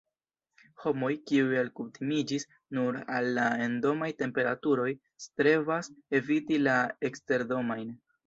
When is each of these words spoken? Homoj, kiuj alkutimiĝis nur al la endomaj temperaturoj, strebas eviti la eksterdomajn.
Homoj, 0.83 1.09
kiuj 1.31 1.57
alkutimiĝis 1.63 2.45
nur 2.77 2.97
al 3.17 3.29
la 3.35 3.43
endomaj 3.67 4.09
temperaturoj, 4.23 4.89
strebas 5.27 5.91
eviti 6.21 6.61
la 6.65 6.79
eksterdomajn. 7.11 7.95